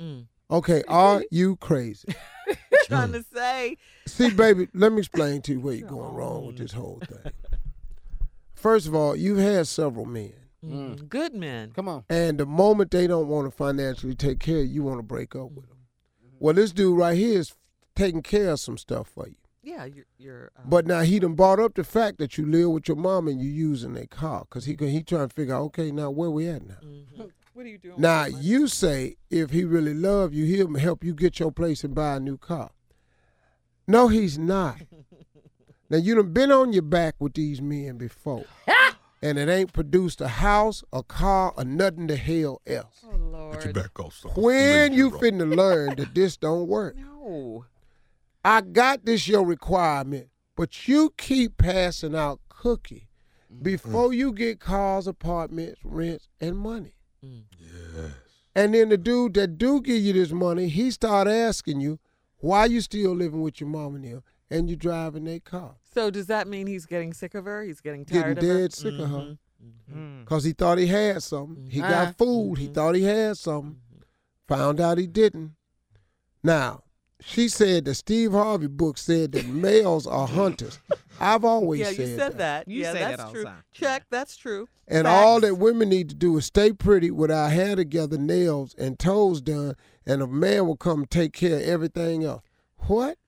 Mm. 0.00 0.26
Okay, 0.50 0.82
are 0.88 1.24
you 1.30 1.56
crazy? 1.56 2.08
Trying 2.84 3.12
to 3.12 3.24
say, 3.34 3.76
See, 4.06 4.30
baby, 4.30 4.68
let 4.74 4.92
me 4.92 4.98
explain 4.98 5.42
to 5.42 5.52
you 5.54 5.60
where 5.60 5.74
you're 5.74 5.88
going 5.88 6.14
wrong 6.14 6.46
with 6.46 6.58
this 6.58 6.72
whole 6.72 7.02
thing. 7.08 7.32
First 8.54 8.86
of 8.86 8.94
all, 8.94 9.16
you've 9.16 9.38
had 9.38 9.66
several 9.66 10.06
men, 10.06 10.32
mm, 10.64 11.08
good 11.08 11.34
men. 11.34 11.72
Come 11.74 11.88
on. 11.88 12.04
and 12.08 12.38
the 12.38 12.46
moment 12.46 12.90
they 12.90 13.06
don't 13.06 13.28
want 13.28 13.50
to 13.50 13.56
financially 13.56 14.14
take 14.14 14.38
care 14.38 14.58
of 14.60 14.66
you, 14.66 14.74
you 14.74 14.82
want 14.82 14.98
to 14.98 15.02
break 15.02 15.34
up 15.34 15.50
with 15.52 15.66
them. 15.68 15.76
Well, 16.38 16.54
this 16.54 16.70
dude 16.72 16.96
right 16.96 17.16
here 17.16 17.38
is 17.40 17.54
taking 17.94 18.22
care 18.22 18.50
of 18.50 18.60
some 18.60 18.78
stuff 18.78 19.08
for 19.08 19.26
you. 19.28 19.36
Yeah, 19.62 19.84
you're. 19.84 20.04
you're 20.16 20.50
uh, 20.56 20.62
But 20.64 20.86
now 20.86 21.00
he 21.00 21.18
done 21.18 21.34
brought 21.34 21.58
up 21.58 21.74
the 21.74 21.82
fact 21.84 22.18
that 22.18 22.38
you 22.38 22.46
live 22.46 22.70
with 22.70 22.86
your 22.88 22.96
mom 22.96 23.26
and 23.26 23.40
you 23.40 23.50
using 23.50 23.94
their 23.94 24.06
car, 24.06 24.44
cause 24.48 24.64
he 24.64 24.76
he 24.78 25.02
trying 25.02 25.28
to 25.28 25.34
figure 25.34 25.54
out, 25.56 25.62
okay, 25.64 25.90
now 25.90 26.10
where 26.10 26.30
we 26.30 26.46
at 26.48 26.66
now? 26.66 26.76
mhm. 26.84 27.30
What 27.56 27.64
are 27.64 27.70
you 27.70 27.78
doing? 27.78 27.94
Now 27.96 28.26
with 28.26 28.42
you 28.42 28.68
say 28.68 29.16
if 29.30 29.48
he 29.48 29.64
really 29.64 29.94
love 29.94 30.34
you, 30.34 30.44
he'll 30.44 30.76
help 30.76 31.02
you 31.02 31.14
get 31.14 31.40
your 31.40 31.50
place 31.50 31.84
and 31.84 31.94
buy 31.94 32.16
a 32.16 32.20
new 32.20 32.36
car. 32.36 32.68
No, 33.88 34.08
he's 34.08 34.38
not. 34.38 34.76
now 35.88 35.96
you 35.96 36.16
done 36.16 36.34
been 36.34 36.52
on 36.52 36.74
your 36.74 36.82
back 36.82 37.14
with 37.18 37.32
these 37.32 37.62
men 37.62 37.96
before, 37.96 38.44
and 39.22 39.38
it 39.38 39.48
ain't 39.48 39.72
produced 39.72 40.20
a 40.20 40.28
house, 40.28 40.84
a 40.92 41.02
car, 41.02 41.54
or 41.56 41.64
nothing 41.64 42.06
to 42.08 42.16
hell 42.16 42.60
else. 42.66 43.02
Oh 43.10 43.16
Lord. 43.16 43.54
Get 43.54 43.64
your 43.64 43.72
back 43.72 44.00
off, 44.00 44.12
son. 44.12 44.32
When 44.32 44.92
you 44.92 45.08
wrong. 45.08 45.20
finna 45.22 45.56
learn 45.56 45.96
that 45.96 46.14
this 46.14 46.36
don't 46.36 46.68
work? 46.68 46.94
No. 46.98 47.64
I 48.44 48.60
got 48.60 49.06
this 49.06 49.26
your 49.26 49.46
requirement, 49.46 50.28
but 50.56 50.86
you 50.88 51.14
keep 51.16 51.56
passing 51.56 52.14
out 52.14 52.38
cookie 52.50 53.08
mm. 53.50 53.62
before 53.62 54.12
you 54.12 54.34
get 54.34 54.60
cars, 54.60 55.06
apartments, 55.06 55.80
rents, 55.82 56.28
and 56.38 56.58
money. 56.58 56.92
Yes. 57.58 58.12
And 58.54 58.74
then 58.74 58.88
the 58.88 58.96
dude 58.96 59.34
that 59.34 59.58
do 59.58 59.80
give 59.80 60.02
you 60.02 60.12
this 60.12 60.32
money, 60.32 60.68
he 60.68 60.90
start 60.90 61.28
asking 61.28 61.80
you, 61.80 61.98
why 62.38 62.66
you 62.66 62.80
still 62.80 63.12
living 63.14 63.42
with 63.42 63.60
your 63.60 63.68
mom 63.68 63.94
and 63.96 64.04
them, 64.04 64.22
and 64.50 64.68
you 64.70 64.76
driving 64.76 65.24
their 65.24 65.40
car? 65.40 65.76
So 65.94 66.10
does 66.10 66.26
that 66.26 66.46
mean 66.48 66.66
he's 66.66 66.86
getting 66.86 67.12
sick 67.12 67.34
of 67.34 67.44
her? 67.46 67.62
He's 67.62 67.80
getting 67.80 68.04
Getting 68.04 68.22
tired 68.22 68.38
of 68.38 68.44
her. 68.44 68.58
dead 68.60 68.72
sick 68.72 68.94
of 68.98 69.10
her. 69.10 69.16
Mhm. 69.16 69.38
Mm. 69.94 70.24
Cause 70.26 70.44
he 70.44 70.52
thought 70.52 70.78
he 70.78 70.86
had 70.86 71.22
something. 71.22 71.68
He 71.70 71.80
Uh, 71.80 71.88
got 71.88 72.18
fooled. 72.18 72.58
He 72.58 72.66
thought 72.68 72.94
he 72.94 73.02
had 73.02 73.36
something. 73.38 73.80
Found 74.48 74.80
out 74.80 74.98
he 74.98 75.06
didn't. 75.06 75.52
Now, 76.42 76.84
she 77.20 77.48
said 77.48 77.84
the 77.86 77.94
Steve 77.94 78.32
Harvey 78.32 78.66
book 78.68 78.98
said 78.98 79.32
that 79.32 79.46
males 79.46 80.06
are 80.06 80.26
hunters. 80.28 80.78
I've 81.20 81.44
always 81.44 81.80
Yeah, 81.80 81.86
said, 81.92 81.98
you 82.08 82.16
said 82.16 82.38
that. 82.38 82.68
You 82.68 82.80
yeah, 82.82 82.92
say 82.92 82.98
that's 82.98 83.16
that 83.16 83.22
all 83.22 83.32
the 83.32 83.34
true. 83.34 83.44
time. 83.44 83.64
Check. 83.72 84.04
That's 84.10 84.36
true. 84.36 84.68
And 84.88 85.06
all 85.06 85.40
that 85.40 85.56
women 85.56 85.88
need 85.88 86.08
to 86.10 86.14
do 86.14 86.36
is 86.36 86.46
stay 86.46 86.72
pretty 86.72 87.10
with 87.10 87.30
our 87.30 87.48
hair 87.48 87.74
together, 87.76 88.16
nails 88.18 88.74
and 88.78 88.98
toes 88.98 89.40
done, 89.40 89.74
and 90.06 90.22
a 90.22 90.26
man 90.26 90.66
will 90.66 90.76
come 90.76 91.06
take 91.06 91.32
care 91.32 91.56
of 91.56 91.62
everything 91.62 92.24
else. 92.24 92.42
What? 92.86 93.18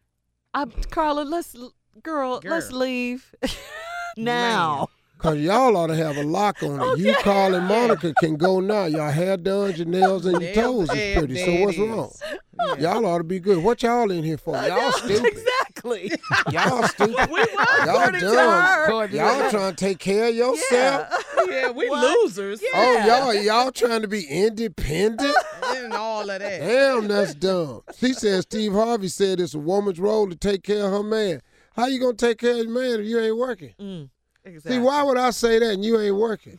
Uh, 0.55 0.67
Carla, 0.91 1.23
let's 1.23 1.57
girl, 2.03 2.41
let's 2.45 2.71
leave 2.73 3.35
now. 4.17 4.89
Cause 5.19 5.39
y'all 5.39 5.77
ought 5.77 5.89
to 5.89 5.97
have 5.97 6.17
a 6.17 6.23
lock 6.23 6.63
on 6.63 6.81
it. 6.81 6.99
You, 7.01 7.13
Carl, 7.23 7.53
and 7.57 7.67
Monica 7.67 8.15
can 8.21 8.37
go 8.37 8.61
now. 8.61 8.85
Y'all 8.85 9.11
hair 9.11 9.37
done, 9.37 9.75
your 9.75 9.87
nails 9.87 10.27
and 10.27 10.41
your 10.41 10.55
toes 10.55 10.91
is 10.95 11.19
pretty. 11.19 11.35
So 11.45 11.55
what's 11.65 11.77
it 11.77 11.81
is. 11.83 11.89
wrong? 11.89 12.79
Y'all 12.79 13.05
ought 13.05 13.19
to 13.19 13.25
be 13.25 13.41
good. 13.41 13.59
What 13.59 13.83
y'all 13.83 14.13
in 14.13 14.23
here 14.23 14.39
for? 14.39 14.55
Y'all 14.55 14.93
stupid. 14.93 15.27
exactly. 15.27 15.43
Y'all 16.53 16.83
stupid. 16.89 17.31
we 17.31 17.41
was 17.41 17.49
Y'all 17.87 17.97
according 17.97 18.21
to 18.21 18.27
dumb. 18.27 18.37
her. 18.37 19.07
Y'all 19.07 19.51
trying 19.51 19.75
to 19.75 19.77
take 19.77 19.99
care 19.99 20.29
of 20.29 20.35
yourself. 20.35 20.67
Yeah. 20.73 21.09
Yeah, 21.49 21.71
we 21.71 21.89
What? 21.89 22.03
losers. 22.25 22.61
Oh, 22.75 23.05
y'all, 23.07 23.33
y'all 23.33 23.73
trying 23.73 24.03
to 24.03 24.09
be 24.09 24.27
independent? 24.27 25.35
And 25.67 25.95
all 25.95 26.21
of 26.29 26.41
that. 26.41 26.61
Damn, 26.61 27.09
that's 27.09 27.33
dumb. 27.35 27.81
She 27.97 28.13
said 28.13 28.43
Steve 28.43 28.73
Harvey 28.73 29.09
said 29.09 29.41
it's 29.41 29.55
a 29.55 29.59
woman's 29.59 29.99
role 29.99 30.29
to 30.29 30.37
take 30.37 30.63
care 30.63 30.85
of 30.85 30.91
her 30.93 31.03
man. 31.03 31.41
How 31.75 31.87
you 31.87 32.01
gonna 32.01 32.15
take 32.15 32.39
care 32.39 32.51
of 32.51 32.57
your 32.59 32.69
man 32.71 33.01
if 33.01 33.07
you 33.07 33.19
ain't 33.19 33.39
working? 33.39 33.73
Mm, 33.81 34.11
exactly. 34.45 34.73
See, 34.73 34.79
why 34.85 35.03
would 35.05 35.17
I 35.17 35.31
say 35.31 35.59
that 35.59 35.71
and 35.73 35.83
you 35.85 35.99
ain't 35.99 36.17
working? 36.17 36.59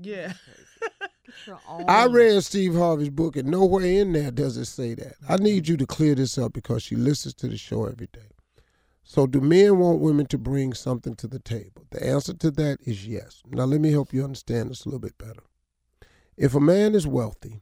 Yeah. 0.00 0.32
Your 1.46 1.60
own- 1.68 1.84
I 1.88 2.06
read 2.06 2.42
Steve 2.44 2.74
Harvey's 2.74 3.10
book, 3.10 3.36
and 3.36 3.48
nowhere 3.48 3.84
in 3.84 4.12
there 4.12 4.30
does 4.30 4.56
it 4.56 4.66
say 4.66 4.94
that. 4.94 5.14
I 5.28 5.36
need 5.36 5.68
you 5.68 5.76
to 5.76 5.86
clear 5.86 6.14
this 6.14 6.38
up 6.38 6.54
because 6.54 6.82
she 6.82 6.96
listens 6.96 7.34
to 7.34 7.48
the 7.48 7.58
show 7.58 7.84
every 7.86 8.08
day. 8.12 8.20
So, 9.06 9.26
do 9.26 9.40
men 9.40 9.78
want 9.78 10.00
women 10.00 10.26
to 10.26 10.38
bring 10.38 10.72
something 10.72 11.14
to 11.16 11.26
the 11.26 11.38
table? 11.38 11.86
The 11.90 12.04
answer 12.04 12.32
to 12.32 12.50
that 12.52 12.78
is 12.86 13.06
yes. 13.06 13.42
Now, 13.46 13.64
let 13.64 13.82
me 13.82 13.92
help 13.92 14.14
you 14.14 14.24
understand 14.24 14.70
this 14.70 14.84
a 14.84 14.88
little 14.88 14.98
bit 14.98 15.18
better. 15.18 15.42
If 16.38 16.54
a 16.54 16.60
man 16.60 16.94
is 16.94 17.06
wealthy, 17.06 17.60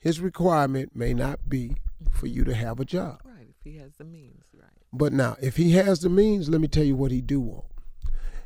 his 0.00 0.20
requirement 0.20 0.96
may 0.96 1.14
not 1.14 1.48
be 1.48 1.76
for 2.10 2.26
you 2.26 2.42
to 2.44 2.54
have 2.54 2.80
a 2.80 2.84
job. 2.84 3.20
Right, 3.24 3.46
if 3.48 3.62
he 3.62 3.78
has 3.78 3.94
the 3.96 4.04
means, 4.04 4.46
right. 4.52 4.70
But 4.92 5.12
now, 5.12 5.36
if 5.40 5.56
he 5.56 5.70
has 5.72 6.00
the 6.00 6.10
means, 6.10 6.48
let 6.48 6.60
me 6.60 6.68
tell 6.68 6.84
you 6.84 6.96
what 6.96 7.12
he 7.12 7.20
do 7.20 7.38
want. 7.40 7.66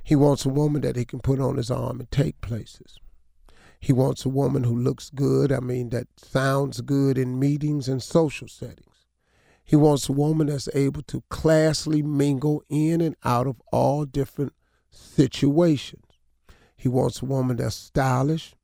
He 0.03 0.15
wants 0.15 0.45
a 0.45 0.51
woman 0.51 0.83
that 0.83 0.97
he 0.97 1.07
can 1.07 1.21
put 1.21 1.41
on 1.41 1.57
his 1.57 1.71
arm 1.71 2.01
and 2.01 2.11
take 2.11 2.43
places. 2.43 2.99
He 3.81 3.95
wants 3.95 4.27
a 4.27 4.29
woman 4.29 4.65
who 4.65 4.77
looks 4.77 5.09
good, 5.09 5.51
I 5.51 5.61
mean, 5.61 5.89
that 5.89 6.09
sounds 6.19 6.83
good 6.83 7.17
in 7.17 7.39
meetings 7.39 7.89
and 7.89 8.03
social 8.03 8.49
settings. 8.49 8.94
He 9.65 9.77
wants 9.77 10.09
a 10.09 10.13
woman 10.13 10.49
that's 10.49 10.69
able 10.75 11.03
to 11.05 11.23
classily 11.31 12.05
mingle 12.05 12.63
in 12.69 13.01
and 13.01 13.17
out 13.25 13.47
of 13.47 13.61
all 13.73 14.05
different 14.05 14.53
situations. 14.91 16.03
He 16.77 16.89
wants 16.89 17.23
a 17.23 17.25
woman 17.25 17.57
that's 17.57 17.75
stylish. 17.75 18.55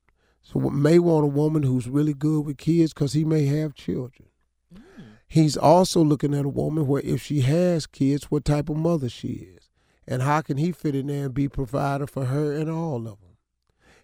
So 0.43 0.59
may 0.59 0.99
want 0.99 1.25
a 1.25 1.29
woman 1.29 1.63
who's 1.63 1.89
really 1.89 2.15
good 2.15 2.45
with 2.45 2.59
kids 2.59 2.93
because 2.93 3.15
he 3.15 3.25
may 3.25 3.47
have 3.47 3.75
children. 3.75 4.29
Mm. 4.75 4.81
He's 5.27 5.57
also 5.57 6.03
looking 6.03 6.35
at 6.35 6.45
a 6.45 6.51
woman 6.51 6.87
where 6.87 7.03
if 7.03 7.23
she 7.23 7.41
has 7.43 7.87
kids, 7.87 8.31
what 8.31 8.45
type 8.45 8.69
of 8.69 8.77
mother 8.77 9.09
she 9.09 9.29
is. 9.29 9.71
And 10.07 10.23
how 10.23 10.41
can 10.43 10.57
he 10.57 10.73
fit 10.73 10.95
in 10.95 11.07
there 11.07 11.27
and 11.27 11.35
be 11.35 11.49
provider 11.49 12.07
for 12.07 12.27
her 12.27 12.53
and 12.53 12.69
all 12.69 13.07
of 13.07 13.21
them? 13.21 13.37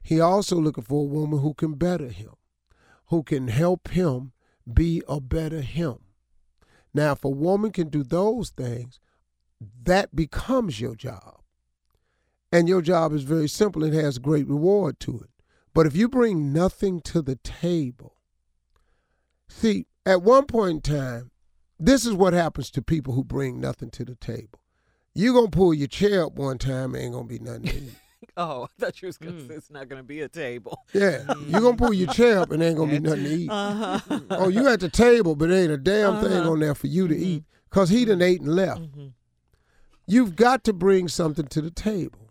He 0.02 0.20
also 0.20 0.56
looking 0.56 0.84
for 0.84 1.02
a 1.02 1.08
woman 1.08 1.40
who 1.40 1.52
can 1.52 1.74
better 1.74 2.08
him, 2.08 2.34
who 3.06 3.22
can 3.22 3.48
help 3.48 3.88
him 3.88 4.32
be 4.72 5.02
a 5.08 5.20
better 5.20 5.62
him. 5.62 5.98
Now, 6.96 7.12
if 7.12 7.24
a 7.24 7.28
woman 7.28 7.72
can 7.72 7.90
do 7.90 8.02
those 8.02 8.48
things, 8.48 9.00
that 9.82 10.16
becomes 10.16 10.80
your 10.80 10.94
job. 10.94 11.42
And 12.50 12.70
your 12.70 12.80
job 12.80 13.12
is 13.12 13.22
very 13.22 13.48
simple. 13.48 13.84
and 13.84 13.92
has 13.92 14.16
great 14.18 14.48
reward 14.48 14.98
to 15.00 15.20
it. 15.20 15.28
But 15.74 15.86
if 15.86 15.94
you 15.94 16.08
bring 16.08 16.54
nothing 16.54 17.02
to 17.02 17.20
the 17.20 17.36
table, 17.36 18.16
see, 19.46 19.84
at 20.06 20.22
one 20.22 20.46
point 20.46 20.88
in 20.88 20.94
time, 20.94 21.32
this 21.78 22.06
is 22.06 22.14
what 22.14 22.32
happens 22.32 22.70
to 22.70 22.80
people 22.80 23.12
who 23.12 23.24
bring 23.24 23.60
nothing 23.60 23.90
to 23.90 24.04
the 24.06 24.14
table. 24.14 24.60
You're 25.12 25.34
going 25.34 25.50
to 25.50 25.56
pull 25.56 25.74
your 25.74 25.88
chair 25.88 26.24
up 26.24 26.32
one 26.32 26.56
time, 26.56 26.96
ain't 26.96 27.12
going 27.12 27.28
to 27.28 27.38
be 27.38 27.44
nothing 27.44 27.94
to. 28.28 28.32
Oh, 28.36 28.64
I 28.64 28.80
thought 28.80 29.02
you 29.02 29.06
was 29.06 29.18
gonna 29.18 29.34
Mm. 29.36 29.48
say 29.48 29.54
it's 29.54 29.70
not 29.70 29.88
gonna 29.88 30.02
be 30.02 30.20
a 30.20 30.28
table. 30.28 30.84
Yeah, 30.92 31.24
you're 31.48 31.60
going 31.60 31.76
to 31.76 31.82
pull 31.84 31.92
your 31.92 32.08
chair 32.12 32.38
up 32.40 32.50
and 32.52 32.62
ain't 32.62 32.76
going 32.76 32.90
to 32.90 33.00
be 33.00 33.08
nothing 33.08 33.24
to 33.24 33.30
eat. 33.30 33.50
Uh 33.50 33.98
huh. 33.98 34.20
Oh, 34.30 34.48
you 34.48 34.68
at 34.68 34.80
the 34.80 34.88
table, 34.88 35.34
but 35.36 35.50
ain't 35.50 35.70
a 35.72 35.76
damn 35.76 36.18
thing 36.18 36.32
Uh-huh. 36.32 36.50
on 36.52 36.60
there 36.60 36.74
for 36.74 36.86
you 36.86 37.08
to 37.08 37.14
Mhm. 37.14 37.20
eat 37.22 37.44
because 37.68 37.88
he 37.90 38.04
done 38.04 38.22
ate 38.22 38.40
and 38.40 38.54
left. 38.54 38.80
hmm 38.94 39.08
You've 40.06 40.36
got 40.36 40.62
to 40.64 40.72
bring 40.72 41.08
something 41.08 41.46
to 41.48 41.60
the 41.60 41.70
table. 41.70 42.30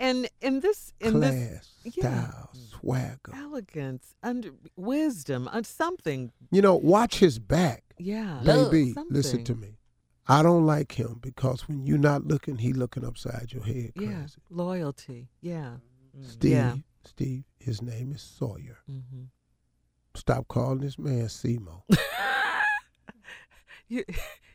And 0.00 0.28
in 0.40 0.60
this, 0.60 0.92
in 1.00 1.18
this 1.20 1.34
Class, 1.82 1.96
yeah. 1.96 2.02
style, 2.30 2.50
swagger. 2.54 3.32
elegance, 3.34 4.14
under 4.22 4.50
wisdom, 4.76 5.48
uh, 5.52 5.62
something, 5.64 6.30
You 6.52 6.62
know, 6.62 6.76
watch 6.76 7.18
his 7.18 7.40
back. 7.40 7.82
yeah, 7.98 8.40
Baby, 8.44 8.92
something. 8.92 9.14
listen 9.16 9.42
to 9.44 9.56
me. 9.56 9.77
I 10.28 10.42
don't 10.42 10.66
like 10.66 10.92
him 10.92 11.18
because 11.22 11.66
when 11.68 11.86
you're 11.86 11.96
not 11.98 12.26
looking, 12.26 12.58
he 12.58 12.72
looking 12.74 13.04
upside 13.04 13.50
your 13.52 13.64
head 13.64 13.92
crazy. 13.96 14.10
Yeah, 14.12 14.26
loyalty. 14.50 15.28
Yeah. 15.40 15.76
Steve, 16.20 16.50
Yeah. 16.52 16.74
Steve, 17.04 17.44
his 17.58 17.80
name 17.80 18.12
is 18.12 18.20
Sawyer. 18.22 18.78
hmm 18.86 19.24
Stop 20.14 20.48
calling 20.48 20.80
this 20.80 20.98
man 20.98 21.28
Seymour. 21.28 21.82
You, 23.90 24.04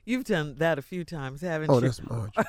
You've 0.05 0.25
done 0.25 0.55
that 0.59 0.77
a 0.77 0.83
few 0.83 1.03
times, 1.03 1.41
haven't 1.41 1.71
Oh, 1.71 1.75
you? 1.75 1.81
that's 1.81 2.03
Marjorie. 2.03 2.45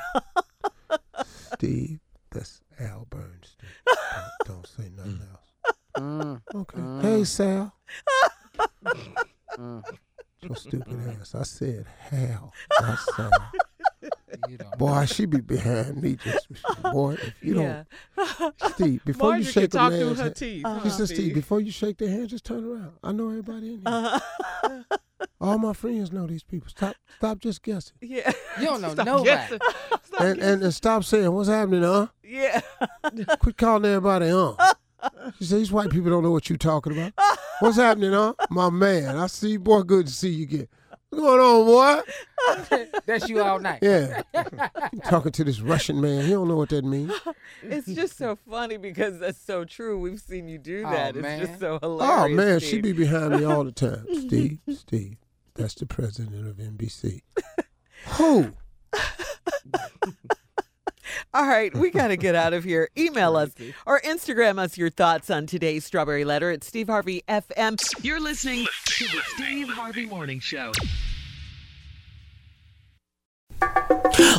Steve, 1.55 2.01
that's 2.31 2.61
Al 2.79 3.07
Bernstein. 3.09 3.71
Don't, 3.87 4.33
don't 4.45 4.67
say 4.67 4.91
nothing 4.95 5.21
else. 5.33 5.49
Mm. 5.97 6.43
Okay. 6.55 7.09
Hey, 7.09 7.25
Sal. 7.25 7.73
Your 10.49 10.57
stupid 10.57 11.19
ass. 11.21 11.35
I 11.35 11.43
said 11.43 11.87
hell. 12.11 12.53
not 12.81 12.99
Sal. 13.17 13.31
Boy, 14.79 15.07
she 15.07 15.27
be 15.27 15.41
behind 15.41 16.03
me. 16.03 16.17
Just 16.17 16.49
boy, 16.83 17.15
if 17.15 17.35
you 17.43 17.61
yeah. 17.61 17.85
don't, 18.17 18.55
Steve, 18.75 19.05
before 19.05 19.31
Marjorie 19.31 19.47
you 19.47 19.51
shake 19.53 19.71
the 19.71 19.79
a 19.79 19.81
talk 19.81 19.93
through 19.93 20.05
man's 20.07 20.19
hand, 20.19 20.37
teeth. 20.37 20.57
she 20.57 20.63
huh, 20.63 20.89
said, 20.91 21.07
Steve, 21.07 21.17
Steve? 21.19 21.35
before 21.35 21.61
you 21.61 21.71
shake 21.71 21.97
their 21.99 22.09
hand, 22.09 22.29
just 22.29 22.45
turn 22.45 22.65
around. 22.65 22.93
I 23.03 23.13
know 23.13 23.29
everybody 23.31 23.75
in 23.75 23.77
here. 23.77 23.83
Uh, 23.87 24.21
All 25.41 25.59
my 25.59 25.73
friends 25.73 26.13
know 26.13 26.27
these 26.27 26.43
people. 26.43 26.69
Stop, 26.69 26.97
stop 27.17 27.39
just 27.39 27.63
guessing, 27.63 27.97
yeah. 28.03 28.31
You 28.59 28.67
don't 28.67 28.83
know 28.83 28.91
Stop 28.91 29.07
nobody. 29.07 29.25
guessing. 29.31 29.59
Stop 30.05 30.21
and, 30.21 30.39
and 30.41 30.63
and 30.63 30.75
stop 30.75 31.05
saying 31.05 31.33
what's 31.33 31.49
happening, 31.49 31.83
huh? 31.83 32.09
Yeah. 32.23 32.61
Quit 33.39 33.57
calling 33.57 33.85
everybody, 33.87 34.29
huh? 34.31 34.75
She 35.39 35.45
said, 35.45 35.59
these 35.59 35.73
white 35.73 35.91
people 35.91 36.11
don't 36.11 36.23
know 36.23 36.31
what 36.31 36.49
you're 36.49 36.57
talking 36.59 36.93
about. 36.93 37.13
What's 37.61 37.77
happening, 37.77 38.13
huh? 38.13 38.35
My 38.51 38.71
man, 38.71 39.17
I 39.17 39.27
see 39.29 39.51
you, 39.53 39.59
boy. 39.61 39.83
Good 39.83 40.07
to 40.07 40.13
see 40.13 40.31
you 40.31 40.43
again. 40.45 40.69
What's 41.11 41.23
going 41.23 41.41
on, 41.41 41.67
boy? 41.67 42.87
That's 43.07 43.29
you 43.29 43.41
all 43.43 43.61
night. 43.61 43.79
Yeah. 43.83 44.23
You 44.93 45.01
talking 45.05 45.31
to 45.33 45.45
this 45.45 45.61
Russian 45.61 46.01
man. 46.01 46.25
He 46.25 46.31
don't 46.33 46.49
know 46.49 46.57
what 46.57 46.71
that 46.71 46.85
means. 46.85 47.13
It's 47.63 47.87
just 47.87 48.19
so 48.19 48.37
funny 48.51 48.77
because 48.77 49.19
that's 49.21 49.41
so 49.41 49.65
true. 49.65 49.99
We've 49.99 50.19
seen 50.21 50.49
you 50.49 50.59
do 50.59 50.83
Oh, 50.87 50.91
that. 50.91 51.17
it's 51.17 51.23
man. 51.23 51.47
just 51.47 51.61
so 51.61 51.79
hilarious. 51.81 52.17
Oh, 52.19 52.29
man, 52.29 52.61
she 52.61 52.67
Steve. 52.67 52.83
be 52.83 52.93
behind 52.93 53.31
me 53.37 53.45
all 53.45 53.65
the 53.65 53.73
time. 53.73 54.05
Steve, 54.27 54.59
Steve, 54.75 55.17
that's 55.55 55.75
the 55.75 55.87
president 55.87 56.47
of 56.49 56.57
NBC. 56.57 57.23
Who? 58.19 58.53
All 61.35 61.47
right, 61.47 61.75
we 61.75 61.91
got 61.91 62.09
to 62.09 62.17
get 62.17 62.37
out 62.37 62.53
of 62.53 62.63
here. 62.63 62.89
Email 62.97 63.37
us 63.37 63.51
or 63.87 64.01
Instagram 64.01 64.59
us 64.59 64.79
your 64.79 64.89
thoughts 64.89 65.31
on 65.31 65.47
today's 65.47 65.85
Strawberry 65.85 66.25
Letter 66.25 66.53
at 66.53 66.63
Steve 66.63 66.87
Harvey 66.87 67.25
FM. 67.29 67.79
You're 68.05 68.21
listening 68.21 68.67
to 68.85 69.05
the 69.05 69.21
Steve 69.35 69.69
Harvey 69.69 70.07
Morning 70.07 70.39
Show. 70.39 70.71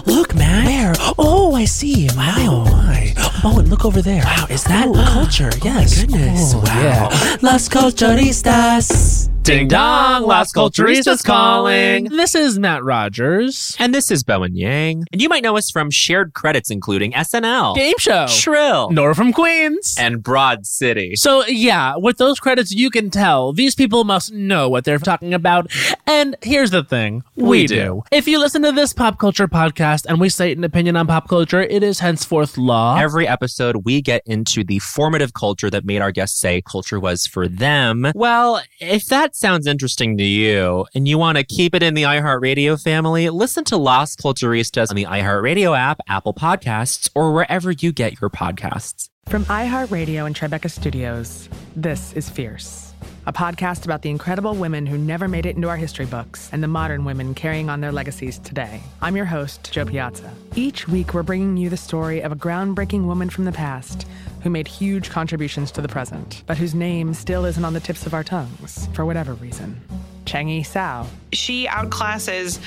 Look, 0.06 0.34
man. 0.36 0.66
Where? 0.66 0.94
Oh, 1.18 1.56
I 1.56 1.66
see. 1.66 2.08
My, 2.16 2.34
oh, 2.48 2.64
my. 2.66 3.14
Oh, 3.44 3.60
and 3.60 3.70
look 3.70 3.84
over 3.84 4.02
there. 4.02 4.24
Wow, 4.24 4.48
is 4.50 4.64
that 4.66 4.88
oh, 4.88 4.94
culture? 4.94 5.52
yes. 5.64 5.98
Oh, 5.98 6.02
goodness. 6.02 6.54
Oh, 6.54 6.60
wow. 6.60 6.82
Yeah. 6.82 7.38
Las 7.42 7.68
Culturistas. 7.68 9.30
Ding 9.46 9.68
dong, 9.68 10.24
Las 10.24 10.52
Culturistas 10.52 11.24
calling. 11.24 12.06
This 12.06 12.34
is 12.34 12.58
Matt 12.58 12.84
Rogers. 12.84 13.76
And 13.78 13.94
this 13.94 14.10
is 14.10 14.24
Bowen 14.24 14.56
Yang. 14.56 15.06
And 15.12 15.22
you 15.22 15.30
might 15.30 15.44
know 15.44 15.56
us 15.56 15.70
from 15.70 15.92
shared 15.92 16.34
credits 16.34 16.72
including 16.72 17.12
SNL, 17.12 17.76
Game 17.76 17.94
show. 18.00 18.26
Shrill, 18.26 18.90
Nora 18.90 19.14
from 19.14 19.32
Queens. 19.32 19.96
and 20.00 20.24
Broad 20.24 20.66
City. 20.66 21.16
So, 21.16 21.46
yeah, 21.46 21.96
with 21.96 22.18
those 22.18 22.40
credits, 22.40 22.72
you 22.74 22.90
can 22.90 23.12
tell 23.12 23.54
these 23.54 23.76
people 23.76 24.04
must 24.04 24.34
know 24.34 24.68
what 24.68 24.84
they're 24.84 24.98
talking 24.98 25.32
about. 25.36 25.72
And 26.08 26.36
here's 26.42 26.72
the 26.72 26.84
thing 26.84 27.24
we, 27.36 27.44
We 27.44 27.68
do. 27.68 27.76
do. 27.76 28.04
If 28.12 28.28
you 28.28 28.40
listen 28.40 28.64
to 28.64 28.72
this 28.72 28.94
pop 28.94 29.20
culture 29.20 29.48
podcast 29.48 30.08
and 30.08 30.20
we 30.20 30.30
state 30.30 30.58
an 30.58 30.64
opinion 30.64 30.96
on 30.96 31.06
pop 31.06 31.30
culture, 31.30 31.62
it 31.62 31.84
is 31.84 32.00
henceforth 32.00 32.58
law. 32.58 32.98
Every 32.98 33.28
episode, 33.28 33.86
we 33.86 34.02
get 34.02 34.24
into 34.26 34.64
the 34.64 34.80
formative 34.80 35.36
culture 35.36 35.70
that 35.70 35.86
made 35.86 36.02
our 36.02 36.12
guests 36.12 36.40
say 36.40 36.64
culture 36.64 37.00
was 37.00 37.28
for 37.28 37.48
them. 37.48 38.12
Well, 38.16 38.64
if 38.80 39.06
that 39.10 39.35
sounds 39.36 39.68
interesting 39.68 40.18
to 40.18 40.24
you 40.24 40.86
and 40.96 41.08
you 41.08 41.18
want 41.18 41.38
to 41.38 41.44
keep 41.44 41.76
it 41.76 41.84
in 41.84 41.94
the 41.94 42.04
iHeartRadio 42.04 42.82
family, 42.82 43.30
listen 43.30 43.64
to 43.66 43.78
Las 43.78 44.16
Culturistas 44.16 44.90
on 44.90 44.96
the 44.96 45.06
iHeartRadio 45.06 45.78
app, 45.78 46.00
Apple 46.08 46.34
Podcasts, 46.34 47.10
or 47.14 47.34
wherever 47.34 47.72
you 47.72 47.92
get 47.92 48.22
your 48.22 48.30
podcasts. 48.30 49.10
From 49.28 49.44
iHeartRadio 49.46 50.26
and 50.26 50.36
Tribeca 50.36 50.70
Studios, 50.70 51.50
this 51.76 52.14
is 52.14 52.30
Fierce, 52.30 52.85
a 53.26 53.34
podcast 53.34 53.86
about 53.86 54.04
the 54.04 54.10
incredible 54.10 54.54
women 54.54 54.86
who 54.86 54.98
never 54.98 55.28
made 55.28 55.46
it 55.46 55.56
into 55.56 55.68
our 55.68 55.78
history 55.78 56.06
books 56.06 56.50
and 56.52 56.62
the 56.62 56.68
modern 56.68 57.06
women 57.06 57.34
carrying 57.34 57.70
on 57.70 57.82
their 57.82 57.92
legacies 57.92 58.38
today. 58.40 58.82
I'm 59.02 59.16
your 59.16 59.26
host, 59.26 59.72
Jo 59.72 59.86
Piazza. 59.86 60.32
Each 60.56 60.88
week, 60.88 61.14
we're 61.14 61.24
bringing 61.24 61.58
you 61.58 61.70
the 61.70 61.78
story 61.78 62.22
of 62.22 62.32
a 62.32 62.36
groundbreaking 62.36 63.06
woman 63.06 63.30
from 63.30 63.46
the 63.46 63.52
past 63.52 64.08
who 64.44 64.50
made 64.50 64.68
huge 64.68 65.10
contributions 65.10 65.72
to 65.72 65.82
the 65.82 65.88
present, 65.88 66.44
but 66.46 66.58
whose 66.58 66.76
name 66.76 67.14
still 67.16 67.46
isn't 67.46 67.66
on 67.66 67.74
the 67.74 67.80
tips 67.80 68.06
of 68.06 68.14
our 68.14 68.24
tongues 68.24 68.88
for 68.94 69.06
whatever 69.06 69.34
reason. 69.34 69.82
Cheng 70.26 70.50
I 70.50 70.62
Sao. 70.62 71.08
She 71.34 71.68
outclasses 71.68 72.60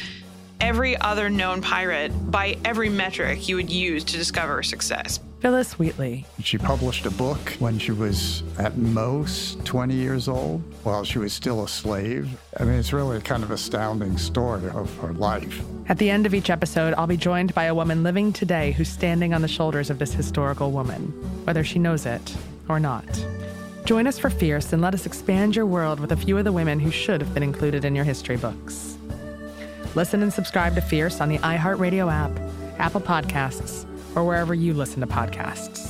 every 0.61 0.97
other 0.97 1.31
known 1.31 1.63
pirate 1.63 2.11
by 2.31 2.57
every 2.65 2.89
metric 2.89 3.49
you 3.49 3.57
would 3.57 3.71
use 3.71 4.05
to 4.05 4.17
discover 4.17 4.63
success. 4.63 5.21
Phillis 5.41 5.79
Wheatley. 5.79 6.27
She 6.43 6.59
published 6.59 7.07
a 7.07 7.13
book 7.13 7.39
when 7.61 7.79
she 7.79 7.93
was 7.93 8.43
at 8.59 8.77
most 8.77 9.65
20 9.65 9.95
years 9.95 10.27
old, 10.27 10.61
while 10.83 11.05
she 11.05 11.21
was 11.21 11.33
still 11.33 11.63
a 11.63 11.69
slave. 11.69 12.29
I 12.59 12.65
mean, 12.65 12.75
it's 12.75 12.93
really 12.93 13.19
a 13.19 13.21
kind 13.21 13.45
of 13.45 13.53
astounding 13.53 14.19
story 14.19 14.69
of 14.71 14.93
her 14.99 15.13
life. 15.13 15.63
At 15.89 15.99
the 15.99 16.11
end 16.11 16.27
of 16.27 16.35
each 16.35 16.51
episode, 16.51 16.93
I'll 16.95 17.07
be 17.07 17.17
joined 17.17 17.55
by 17.55 17.65
a 17.65 17.75
woman 17.75 18.03
living 18.03 18.33
today 18.33 18.73
who's 18.73 18.89
standing 18.89 19.33
on 19.33 19.43
the 19.43 19.49
shoulders 19.49 19.91
of 19.91 20.01
this 20.01 20.13
historical 20.13 20.73
woman, 20.73 21.07
whether 21.45 21.63
she 21.63 21.79
knows 21.79 22.05
it 22.05 22.35
or 22.69 22.81
not. 22.81 23.07
Join 23.85 24.09
us 24.09 24.19
for 24.19 24.31
Fierce 24.31 24.73
and 24.73 24.83
let 24.83 24.93
us 24.93 25.07
expand 25.07 25.55
your 25.55 25.67
world 25.67 26.01
with 26.01 26.11
a 26.11 26.17
few 26.17 26.37
of 26.37 26.45
the 26.45 26.53
women 26.53 26.81
who 26.81 26.91
should 26.91 27.21
have 27.21 27.33
been 27.33 27.45
included 27.45 27.85
in 27.85 27.95
your 27.95 28.05
history 28.05 28.37
books. 28.37 28.98
Listen 29.95 30.23
and 30.23 30.33
subscribe 30.33 30.75
to 30.75 30.81
Fierce 30.81 31.21
on 31.21 31.29
the 31.29 31.39
iHeartRadio 31.39 32.13
app, 32.13 32.31
Apple 32.79 33.01
Podcasts, 33.01 33.87
or 34.15 34.25
wherever 34.25 34.53
you 34.55 34.75
listen 34.75 35.01
to 35.01 35.07
podcasts. 35.07 35.88